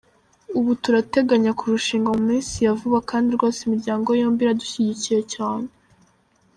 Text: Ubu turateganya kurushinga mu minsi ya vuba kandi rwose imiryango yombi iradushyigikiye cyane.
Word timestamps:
Ubu 0.57 0.71
turateganya 0.83 1.51
kurushinga 1.59 2.07
mu 2.15 2.21
minsi 2.29 2.55
ya 2.65 2.73
vuba 2.79 2.99
kandi 3.09 3.29
rwose 3.35 3.59
imiryango 3.63 4.07
yombi 4.21 4.41
iradushyigikiye 4.43 5.21
cyane. 5.33 5.67